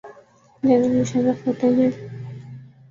General 0.63 0.99
Musharraf 0.99 1.47
ہوتے 1.47 1.67
ہیں۔ 1.67 1.91